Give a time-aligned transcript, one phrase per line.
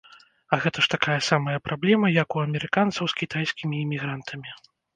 [0.55, 4.51] А гэта ж такая самая праблема, як у амерыканцаў з кітайскімі імігрантамі.